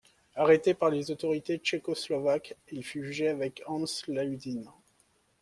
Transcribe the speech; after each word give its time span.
Arrêté 0.35 0.73
par 0.73 0.89
les 0.89 1.11
autorités 1.11 1.59
tchécoslovaques, 1.59 2.55
il 2.71 2.83
fut 2.83 3.03
jugé 3.05 3.27
avec 3.27 3.61
Hanns 3.67 4.01
Ludin. 4.07 4.63